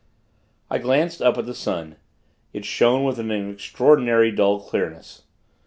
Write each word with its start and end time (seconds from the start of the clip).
I 0.67 0.79
glanced 0.79 1.21
up 1.21 1.37
at 1.37 1.45
the 1.45 1.53
sun. 1.53 1.95
It 2.53 2.65
shone 2.65 3.03
with 3.03 3.19
an 3.19 3.29
extraordinary, 3.29 4.31
dull 4.31 4.59
clearness. 4.61 5.25